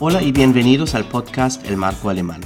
[0.00, 2.40] Hola y bienvenidos al podcast El Marco Alemán.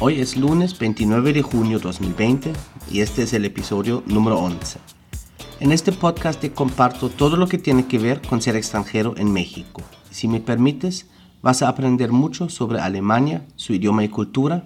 [0.00, 2.52] Hoy es lunes 29 de junio 2020
[2.90, 4.78] y este es el episodio número 11.
[5.60, 9.32] En este podcast te comparto todo lo que tiene que ver con ser extranjero en
[9.32, 9.80] México.
[10.10, 11.06] Si me permites,
[11.40, 14.64] vas a aprender mucho sobre Alemania, su idioma y cultura,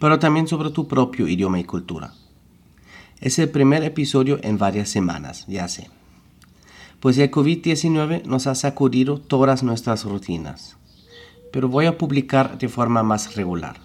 [0.00, 2.14] pero también sobre tu propio idioma y cultura.
[3.20, 5.90] Es el primer episodio en varias semanas, ya sé.
[6.98, 10.77] Pues el COVID-19 nos ha sacudido todas nuestras rutinas
[11.52, 13.80] pero voy a publicar de forma más regular.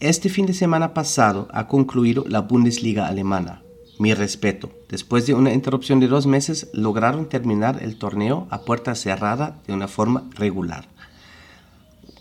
[0.00, 3.62] Este fin de semana pasado ha concluido la Bundesliga alemana.
[3.98, 4.70] Mi respeto.
[4.88, 9.74] Después de una interrupción de dos meses, lograron terminar el torneo a puerta cerrada de
[9.74, 10.88] una forma regular.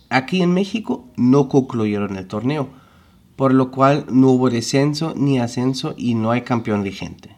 [0.10, 2.68] Aquí en México no concluyeron el torneo,
[3.38, 7.38] por lo cual no hubo descenso ni ascenso y no hay campeón vigente.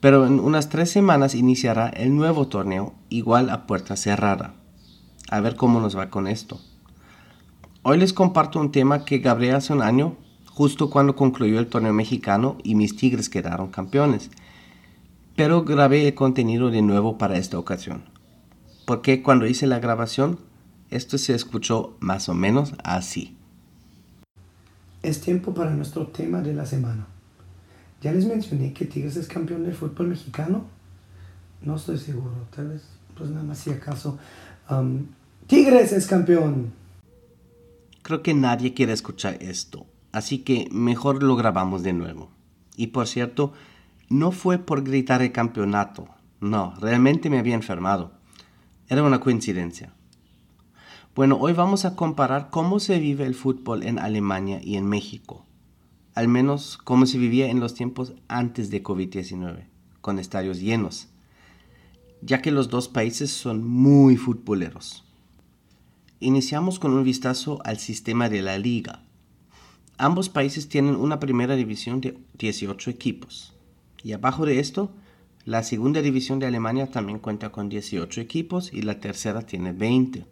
[0.00, 4.56] Pero en unas tres semanas iniciará el nuevo torneo, igual a puerta cerrada
[5.30, 6.60] a ver cómo nos va con esto.
[7.82, 11.92] Hoy les comparto un tema que grabé hace un año, justo cuando concluyó el torneo
[11.92, 14.30] mexicano y mis Tigres quedaron campeones.
[15.34, 18.04] Pero grabé el contenido de nuevo para esta ocasión.
[18.86, 20.38] Porque cuando hice la grabación,
[20.90, 23.36] esto se escuchó más o menos así.
[25.02, 27.06] Es tiempo para nuestro tema de la semana.
[28.02, 30.64] Ya les mencioné que Tigres es campeón del fútbol mexicano.
[31.62, 32.82] No estoy seguro, tal vez,
[33.16, 34.18] pues nada más si acaso.
[34.70, 35.06] Um,
[35.46, 36.72] Tigres es campeón.
[38.02, 42.30] Creo que nadie quiere escuchar esto, así que mejor lo grabamos de nuevo.
[42.76, 43.52] Y por cierto,
[44.08, 46.08] no fue por gritar el campeonato,
[46.42, 48.10] no, realmente me había enfermado.
[48.88, 49.92] Era una coincidencia.
[51.14, 55.46] Bueno, hoy vamos a comparar cómo se vive el fútbol en Alemania y en México.
[56.14, 59.66] Al menos cómo se vivía en los tiempos antes de COVID-19,
[60.00, 61.11] con estadios llenos,
[62.22, 65.04] ya que los dos países son muy futboleros.
[66.20, 69.02] Iniciamos con un vistazo al sistema de la liga.
[69.98, 73.52] Ambos países tienen una primera división de 18 equipos.
[74.04, 74.92] Y abajo de esto,
[75.44, 80.24] la segunda división de Alemania también cuenta con 18 equipos y la tercera tiene 20.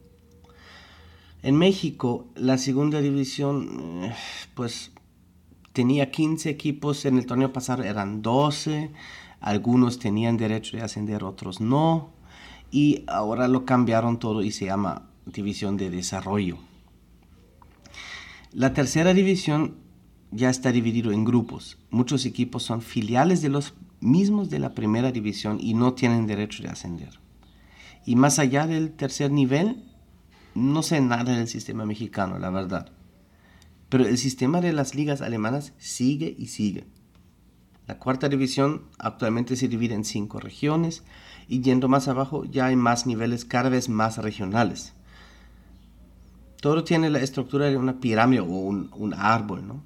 [1.43, 4.15] En México, la segunda división, eh,
[4.55, 4.93] pues
[5.73, 8.91] tenía 15 equipos, en el torneo pasado eran 12,
[9.41, 12.13] algunos tenían derecho de ascender, otros no,
[12.71, 16.59] y ahora lo cambiaron todo y se llama división de desarrollo.
[18.53, 19.77] La tercera división
[20.31, 21.79] ya está dividido en grupos.
[21.91, 26.63] Muchos equipos son filiales de los mismos de la primera división y no tienen derecho
[26.63, 27.21] de ascender.
[28.07, 29.85] Y más allá del tercer nivel,
[30.55, 32.93] no sé nada del sistema mexicano, la verdad.
[33.89, 36.87] Pero el sistema de las ligas alemanas sigue y sigue.
[37.91, 41.03] La cuarta división actualmente se divide en cinco regiones
[41.49, 44.93] y yendo más abajo ya hay más niveles cada vez más regionales.
[46.61, 49.83] Todo tiene la estructura de una pirámide o un, árbol, ¿no?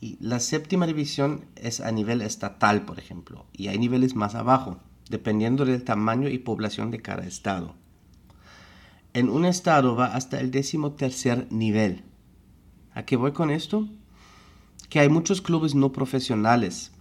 [0.00, 4.78] Y la séptima división es a nivel estatal, por ejemplo, y hay niveles más abajo,
[5.10, 7.74] dependiendo del tamaño y población de cada estado.
[9.12, 12.04] En un estado va hasta el décimo tercer nivel.
[12.94, 13.86] ¿A qué voy con esto?
[14.88, 16.93] Que hay muchos clubes no profesionales,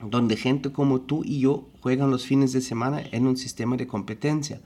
[0.00, 3.86] donde gente como tú y yo juegan los fines de semana en un sistema de
[3.86, 4.60] competencia.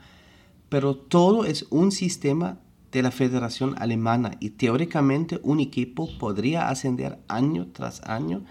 [0.69, 2.59] Pero todo es un sistema
[2.91, 8.45] de la Federación Alemana y teóricamente un equipo podría ascender año tras año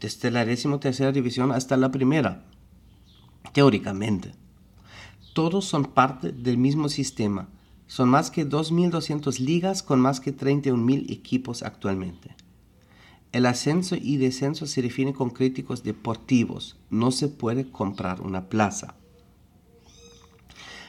[0.00, 0.44] desde la
[0.80, 2.44] tercera división hasta la primera.
[3.52, 4.32] Teóricamente.
[5.34, 7.48] Todos son parte del mismo sistema.
[7.86, 12.34] Son más que 2.200 ligas con más que 31.000 equipos actualmente.
[13.36, 16.78] El ascenso y descenso se define con críticos deportivos.
[16.88, 18.94] No se puede comprar una plaza.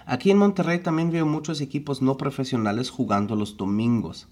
[0.06, 4.30] Aquí en Monterrey también veo muchos equipos no profesionales jugando los domingos.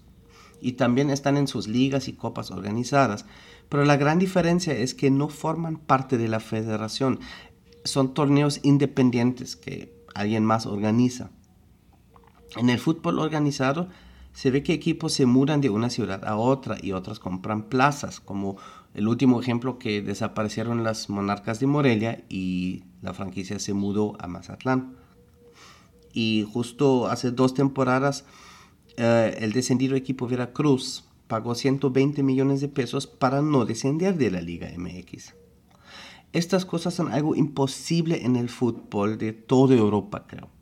[0.62, 3.26] Y también están en sus ligas y copas organizadas.
[3.68, 7.20] Pero la gran diferencia es que no forman parte de la federación.
[7.84, 11.32] Son torneos independientes que alguien más organiza.
[12.56, 13.90] En el fútbol organizado
[14.36, 18.20] se ve que equipos se mudan de una ciudad a otra y otras compran plazas,
[18.20, 18.58] como
[18.92, 24.26] el último ejemplo que desaparecieron las monarcas de Morelia y la franquicia se mudó a
[24.26, 24.94] Mazatlán
[26.12, 28.26] y justo hace dos temporadas
[28.98, 34.42] eh, el descendido equipo Veracruz pagó 120 millones de pesos para no descender de la
[34.42, 35.34] Liga MX.
[36.34, 40.55] Estas cosas son algo imposible en el fútbol de toda Europa, creo.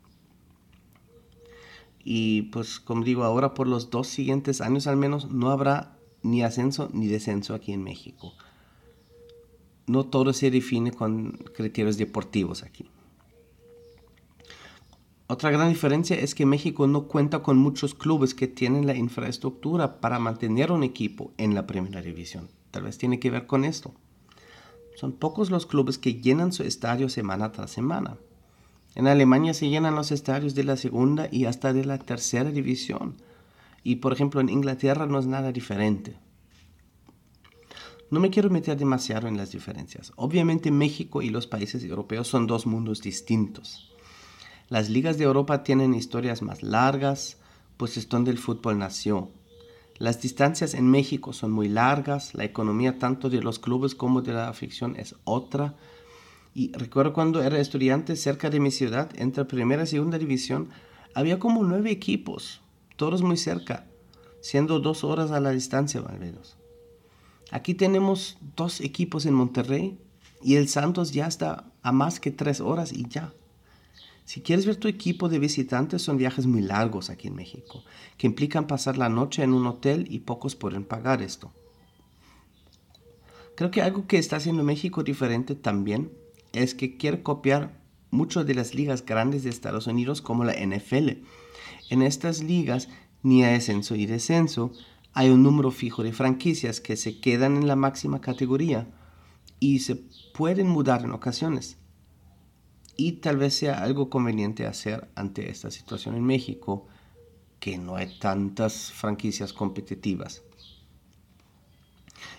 [2.07, 6.43] Y pues como digo, ahora por los dos siguientes años al menos no habrá ni
[6.43, 8.33] ascenso ni descenso aquí en México.
[9.87, 12.89] No todo se define con criterios deportivos aquí.
[15.27, 19.99] Otra gran diferencia es que México no cuenta con muchos clubes que tienen la infraestructura
[19.99, 22.49] para mantener un equipo en la primera división.
[22.69, 23.95] Tal vez tiene que ver con esto.
[24.95, 28.17] Son pocos los clubes que llenan su estadio semana tras semana.
[28.95, 33.15] En Alemania se llenan los estadios de la segunda y hasta de la tercera división.
[33.83, 36.17] Y por ejemplo en Inglaterra no es nada diferente.
[38.09, 40.13] No me quiero meter demasiado en las diferencias.
[40.15, 43.91] Obviamente México y los países europeos son dos mundos distintos.
[44.69, 47.37] Las ligas de Europa tienen historias más largas,
[47.77, 49.29] pues es donde el fútbol nació.
[49.97, 54.33] Las distancias en México son muy largas, la economía tanto de los clubes como de
[54.33, 55.75] la afición es otra.
[56.55, 60.69] Y recuerdo cuando era estudiante cerca de mi ciudad, entre primera y segunda división,
[61.13, 62.61] había como nueve equipos,
[62.95, 63.87] todos muy cerca,
[64.39, 66.55] siendo dos horas a la distancia menos.
[67.51, 69.99] Aquí tenemos dos equipos en Monterrey
[70.41, 73.33] y el Santos ya está a más que tres horas y ya.
[74.23, 77.83] Si quieres ver tu equipo de visitantes, son viajes muy largos aquí en México,
[78.17, 81.51] que implican pasar la noche en un hotel y pocos pueden pagar esto.
[83.57, 86.11] Creo que algo que está haciendo México diferente también
[86.55, 87.79] es que quiere copiar
[88.11, 91.09] mucho de las ligas grandes de Estados Unidos como la NFL.
[91.89, 92.89] En estas ligas,
[93.23, 94.71] ni a ascenso y descenso,
[95.13, 98.87] hay un número fijo de franquicias que se quedan en la máxima categoría
[99.59, 99.95] y se
[100.33, 101.77] pueden mudar en ocasiones
[102.97, 106.87] y tal vez sea algo conveniente hacer ante esta situación en México,
[107.59, 110.43] que no hay tantas franquicias competitivas.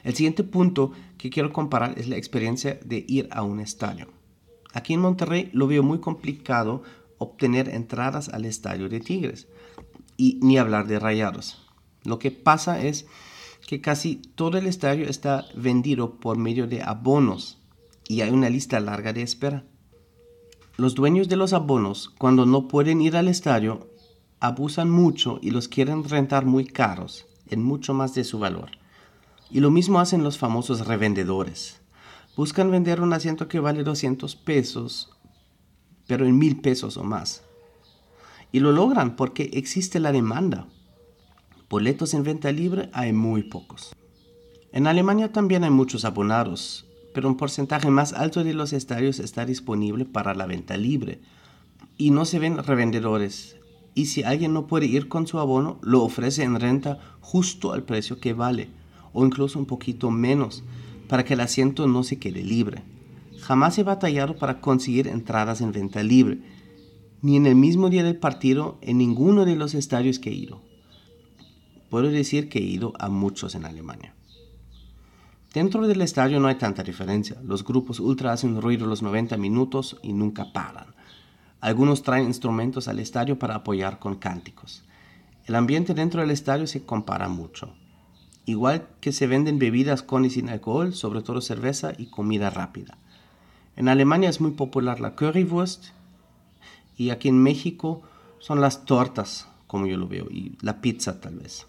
[0.04, 4.08] El siguiente punto que quiero comparar es la experiencia de ir a un estadio.
[4.72, 6.82] Aquí en Monterrey lo veo muy complicado
[7.18, 9.48] obtener entradas al estadio de Tigres
[10.16, 11.66] y ni hablar de Rayados.
[12.04, 13.06] Lo que pasa es
[13.66, 17.58] que casi todo el estadio está vendido por medio de abonos
[18.08, 19.64] y hay una lista larga de espera.
[20.76, 23.88] Los dueños de los abonos, cuando no pueden ir al estadio,
[24.40, 28.70] abusan mucho y los quieren rentar muy caros, en mucho más de su valor.
[29.50, 31.80] Y lo mismo hacen los famosos revendedores.
[32.36, 35.10] Buscan vender un asiento que vale 200 pesos,
[36.06, 37.44] pero en mil pesos o más.
[38.52, 40.66] Y lo logran porque existe la demanda.
[41.68, 43.94] Boletos en venta libre hay muy pocos.
[44.72, 49.46] En Alemania también hay muchos abonados, pero un porcentaje más alto de los estadios está
[49.46, 51.20] disponible para la venta libre
[51.96, 53.56] y no se ven revendedores.
[53.94, 57.84] Y si alguien no puede ir con su abono, lo ofrece en renta justo al
[57.84, 58.68] precio que vale
[59.16, 60.62] o incluso un poquito menos
[61.08, 62.82] para que el asiento no se quede libre.
[63.40, 66.40] Jamás he batallado para conseguir entradas en venta libre,
[67.22, 70.60] ni en el mismo día del partido en ninguno de los estadios que he ido.
[71.88, 74.14] Puedo decir que he ido a muchos en Alemania.
[75.54, 77.40] Dentro del estadio no hay tanta diferencia.
[77.42, 80.88] Los grupos ultra hacen ruido los 90 minutos y nunca paran.
[81.60, 84.84] Algunos traen instrumentos al estadio para apoyar con cánticos.
[85.46, 87.72] El ambiente dentro del estadio se compara mucho.
[88.46, 92.96] Igual que se venden bebidas con y sin alcohol, sobre todo cerveza y comida rápida.
[93.74, 95.86] En Alemania es muy popular la currywurst
[96.96, 98.02] y aquí en México
[98.38, 101.66] son las tortas, como yo lo veo, y la pizza tal vez.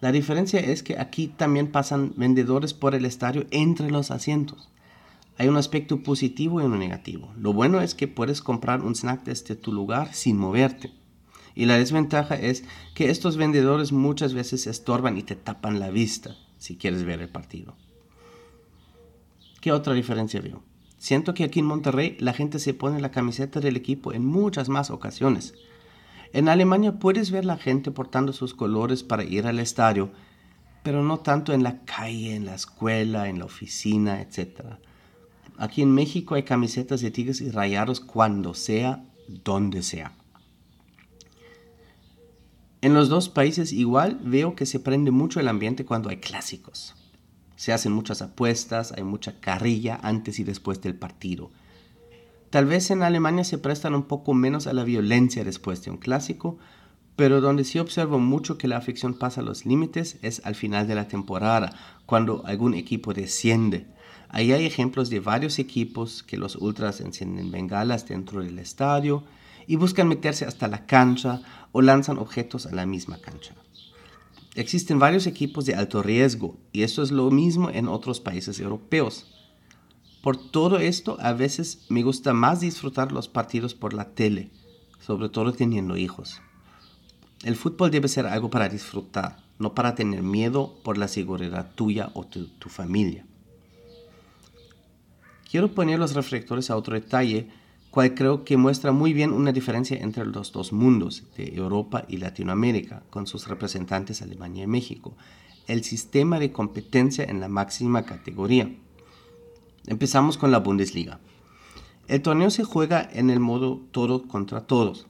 [0.00, 4.68] La diferencia es que aquí también pasan vendedores por el estadio entre los asientos.
[5.38, 7.32] Hay un aspecto positivo y uno negativo.
[7.38, 10.92] Lo bueno es que puedes comprar un snack desde tu lugar sin moverte.
[11.56, 16.36] Y la desventaja es que estos vendedores muchas veces estorban y te tapan la vista
[16.58, 17.74] si quieres ver el partido.
[19.62, 20.62] ¿Qué otra diferencia veo?
[20.98, 24.68] Siento que aquí en Monterrey la gente se pone la camiseta del equipo en muchas
[24.68, 25.54] más ocasiones.
[26.34, 30.10] En Alemania puedes ver la gente portando sus colores para ir al estadio,
[30.82, 34.76] pero no tanto en la calle, en la escuela, en la oficina, etc.
[35.56, 40.12] Aquí en México hay camisetas de tigres y rayados cuando sea, donde sea.
[42.82, 46.94] En los dos países igual veo que se prende mucho el ambiente cuando hay clásicos.
[47.56, 51.50] Se hacen muchas apuestas, hay mucha carrilla antes y después del partido.
[52.50, 55.96] Tal vez en Alemania se prestan un poco menos a la violencia después de un
[55.96, 56.58] clásico,
[57.16, 60.94] pero donde sí observo mucho que la afición pasa los límites es al final de
[60.94, 61.72] la temporada,
[62.04, 63.86] cuando algún equipo desciende.
[64.28, 69.24] Ahí hay ejemplos de varios equipos que los ultras encienden bengalas dentro del estadio
[69.66, 71.42] y buscan meterse hasta la cancha
[71.72, 73.54] o lanzan objetos a la misma cancha.
[74.54, 79.26] Existen varios equipos de alto riesgo y esto es lo mismo en otros países europeos.
[80.22, 84.50] Por todo esto, a veces me gusta más disfrutar los partidos por la tele,
[84.98, 86.40] sobre todo teniendo hijos.
[87.44, 92.10] El fútbol debe ser algo para disfrutar, no para tener miedo por la seguridad tuya
[92.14, 93.26] o tu, tu familia.
[95.48, 97.50] Quiero poner los reflectores a otro detalle
[97.96, 102.18] cual creo que muestra muy bien una diferencia entre los dos mundos, de Europa y
[102.18, 105.16] Latinoamérica, con sus representantes Alemania y México,
[105.66, 108.70] el sistema de competencia en la máxima categoría.
[109.86, 111.20] Empezamos con la Bundesliga.
[112.06, 115.06] El torneo se juega en el modo todo contra todos,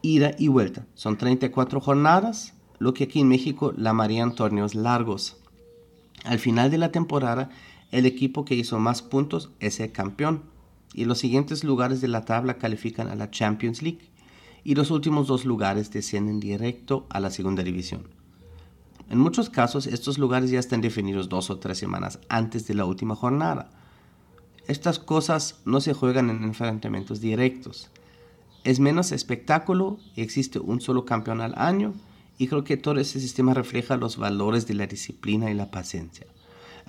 [0.00, 0.86] ida y vuelta.
[0.94, 5.36] Son 34 jornadas, lo que aquí en México llamarían torneos largos.
[6.24, 7.50] Al final de la temporada,
[7.90, 10.44] el equipo que hizo más puntos es el campeón
[10.94, 14.10] y los siguientes lugares de la tabla califican a la Champions League
[14.64, 18.08] y los últimos dos lugares descienden directo a la segunda división.
[19.08, 22.84] En muchos casos estos lugares ya están definidos dos o tres semanas antes de la
[22.84, 23.70] última jornada.
[24.68, 27.90] Estas cosas no se juegan en enfrentamientos directos.
[28.62, 31.94] Es menos espectáculo y existe un solo campeón al año
[32.38, 36.26] y creo que todo ese sistema refleja los valores de la disciplina y la paciencia.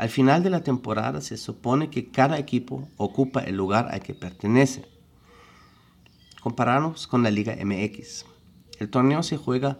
[0.01, 4.15] Al final de la temporada se supone que cada equipo ocupa el lugar al que
[4.15, 4.83] pertenece.
[6.41, 8.25] Comparamos con la Liga MX.
[8.79, 9.77] El torneo se juega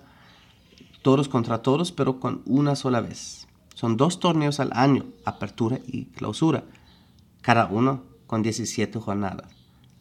[1.02, 3.48] todos contra todos, pero con una sola vez.
[3.74, 6.66] Son dos torneos al año, apertura y clausura,
[7.42, 9.52] cada uno con 17 jornadas.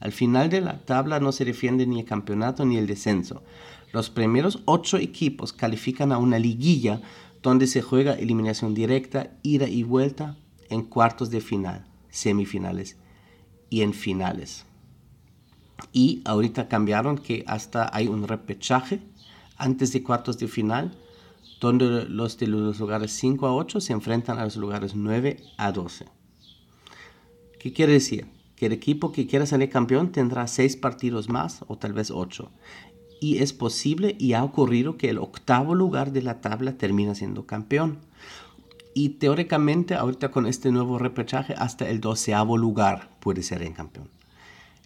[0.01, 3.43] Al final de la tabla no se defiende ni el campeonato ni el descenso.
[3.91, 7.01] Los primeros ocho equipos califican a una liguilla
[7.43, 10.37] donde se juega eliminación directa, ida y vuelta
[10.69, 12.97] en cuartos de final, semifinales
[13.71, 14.67] y en finales.
[15.93, 19.01] Y ahorita cambiaron que hasta hay un repechaje
[19.57, 20.97] antes de cuartos de final,
[21.61, 25.73] donde los de los lugares 5 a 8 se enfrentan a los lugares 9 a
[25.73, 26.07] 12.
[27.59, 28.27] ¿Qué quiere decir?
[28.57, 32.51] Que el equipo que quiera salir campeón tendrá 6 partidos más o tal vez 8
[33.21, 37.47] y es posible y ha ocurrido que el octavo lugar de la tabla termina siendo
[37.47, 37.99] campeón.
[38.95, 44.09] Y teóricamente, ahorita con este nuevo repechaje, hasta el doceavo lugar puede ser en campeón.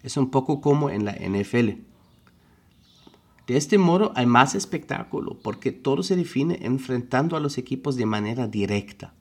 [0.03, 1.81] Es un poco como en la NFL.
[3.47, 8.07] De este modo hay más espectáculo porque todo se define enfrentando a los equipos de
[8.07, 9.15] manera directa.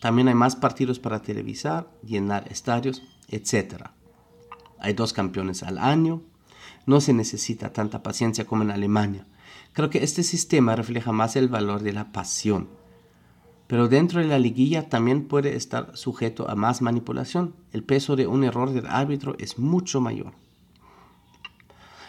[0.00, 3.86] También hay más partidos para televisar, llenar estadios, etc.
[4.78, 6.22] Hay dos campeones al año,
[6.86, 9.26] no se necesita tanta paciencia como en Alemania.
[9.72, 12.68] Creo que este sistema refleja más el valor de la pasión.
[13.66, 17.54] Pero dentro de la liguilla también puede estar sujeto a más manipulación.
[17.72, 20.32] El peso de un error del árbitro es mucho mayor.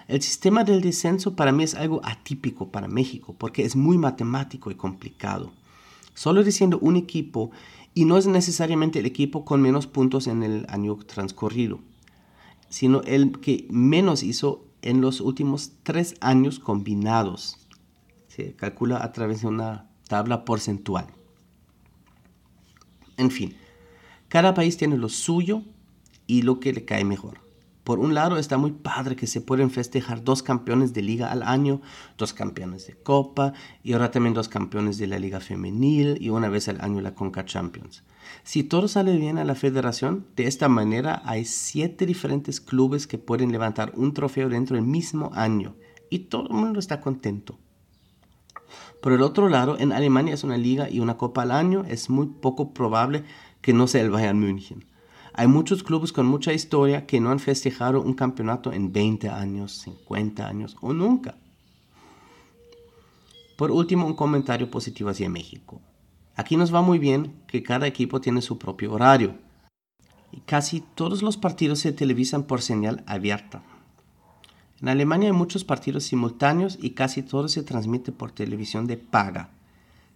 [0.07, 4.71] El sistema del descenso para mí es algo atípico para México porque es muy matemático
[4.71, 5.51] y complicado.
[6.13, 7.51] Solo diciendo un equipo
[7.93, 11.79] y no es necesariamente el equipo con menos puntos en el año transcurrido,
[12.69, 17.57] sino el que menos hizo en los últimos tres años combinados.
[18.27, 21.07] Se calcula a través de una tabla porcentual.
[23.17, 23.55] En fin,
[24.27, 25.63] cada país tiene lo suyo
[26.27, 27.46] y lo que le cae mejor.
[27.87, 31.41] Por un lado está muy padre que se pueden festejar dos campeones de liga al
[31.41, 31.79] año,
[32.17, 36.49] dos campeones de copa y ahora también dos campeones de la liga femenil y una
[36.49, 38.03] vez al año la Conca Champions.
[38.43, 43.19] Si todo sale bien a la federación, de esta manera hay siete diferentes clubes que
[43.19, 45.77] pueden levantar un trofeo dentro del mismo año
[46.09, 47.57] y todo el mundo está contento.
[49.01, 52.09] Por el otro lado, en Alemania es una liga y una copa al año, es
[52.09, 53.23] muy poco probable
[53.61, 54.83] que no sea el Bayern München.
[55.39, 59.71] Hay muchos clubes con mucha historia que no han festejado un campeonato en 20 años,
[59.83, 61.37] 50 años o nunca.
[63.55, 65.79] Por último, un comentario positivo hacia México.
[66.35, 69.35] Aquí nos va muy bien que cada equipo tiene su propio horario.
[70.31, 73.61] Y casi todos los partidos se televisan por señal abierta.
[74.81, 79.51] En Alemania hay muchos partidos simultáneos y casi todo se transmite por televisión de paga.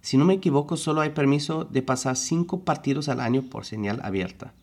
[0.01, 4.01] Si no me equivoco, solo hay permiso de pasar 5 partidos al año por señal
[4.03, 4.55] abierta.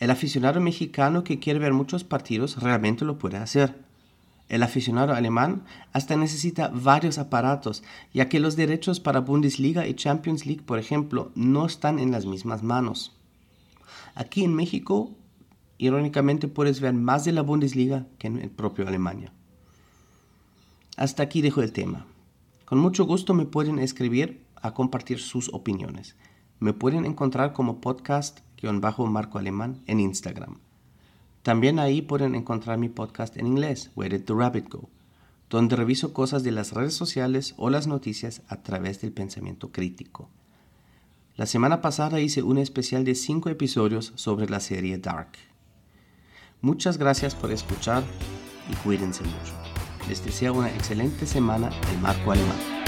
[0.00, 3.84] El aficionado mexicano que quiere ver muchos partidos realmente lo puede hacer.
[4.48, 10.46] El aficionado alemán hasta necesita varios aparatos, ya que los derechos para Bundesliga y Champions
[10.46, 13.14] League, por ejemplo, no están en las mismas manos.
[14.14, 15.12] Aquí en México,
[15.76, 19.32] irónicamente, puedes ver más de la Bundesliga que en el propio Alemania.
[20.96, 22.06] Hasta aquí dejo el tema.
[22.64, 26.16] Con mucho gusto me pueden escribir a compartir sus opiniones.
[26.58, 28.40] Me pueden encontrar como podcast
[29.08, 30.58] marco alemán en Instagram.
[31.42, 34.88] También ahí pueden encontrar mi podcast en inglés, Where Did the Rabbit Go,
[35.48, 40.28] donde reviso cosas de las redes sociales o las noticias a través del pensamiento crítico.
[41.36, 45.32] La semana pasada hice un especial de 5 episodios sobre la serie Dark.
[46.60, 48.02] Muchas gracias por escuchar
[48.70, 49.54] y cuídense mucho.
[50.08, 52.79] Les deseo una excelente semana en Marco Alemán.